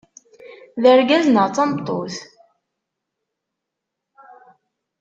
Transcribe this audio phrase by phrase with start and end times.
[0.81, 2.15] D argaz neɣ d tameṭṭut?